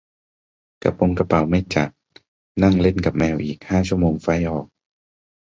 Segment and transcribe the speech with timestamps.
[0.83, 1.89] กระป๋งกระเป๋าไม่จัด
[2.63, 4.67] นั่งเล่นกับแมวอีกห้าชั่วโมงไฟลท์ออก